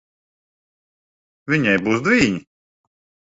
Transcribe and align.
Viņai 1.53 1.75
būs 1.89 2.03
dvīņi. 2.09 2.43